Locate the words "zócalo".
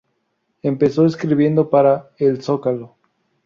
2.41-2.95